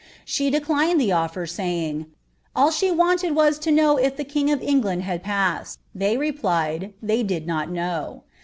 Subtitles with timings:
[0.25, 2.05] She dcriin 'ij the nftr, nying,
[2.55, 7.27] 'all she wanted was to know if the king ofKnglatid )iad pused' They replied,' ihey
[7.29, 8.23] dirl not know.'